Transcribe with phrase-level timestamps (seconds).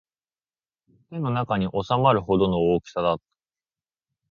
[1.11, 3.23] 手の中に収まるほどの大きさだった